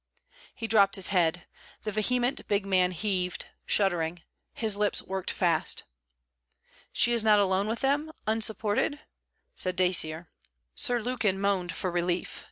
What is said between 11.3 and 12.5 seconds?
moaned for relief.